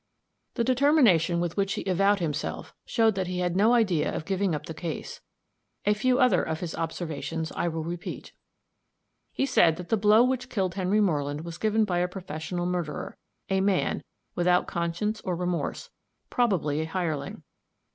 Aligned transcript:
The 0.55 0.63
determination 0.63 1.39
with 1.39 1.55
which 1.55 1.73
he 1.73 1.85
avowed 1.87 2.17
himself, 2.17 2.73
showed 2.87 3.13
that 3.13 3.27
he 3.27 3.37
had 3.37 3.55
no 3.55 3.75
idea 3.75 4.11
of 4.11 4.25
giving 4.25 4.55
up 4.55 4.65
the 4.65 4.73
case. 4.73 5.21
A 5.85 5.93
few 5.93 6.17
other 6.17 6.41
of 6.41 6.59
his 6.59 6.73
observations 6.73 7.51
I 7.51 7.67
will 7.67 7.83
repeat: 7.83 8.31
He 9.31 9.45
said 9.45 9.75
that 9.75 9.89
the 9.89 9.97
blow 9.97 10.23
which 10.23 10.49
killed 10.49 10.73
Henry 10.73 11.01
Moreland 11.01 11.41
was 11.41 11.59
given 11.59 11.85
by 11.85 11.99
a 11.99 12.07
professional 12.07 12.65
murderer, 12.65 13.15
a 13.47 13.61
man, 13.61 14.01
without 14.33 14.65
conscience 14.65 15.21
or 15.21 15.35
remorse, 15.35 15.91
probably 16.31 16.81
a 16.81 16.85
hireling. 16.85 17.43